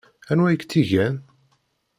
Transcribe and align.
Anwa 0.31 0.47
i 0.53 0.55
k-tt-igan? 0.61 1.15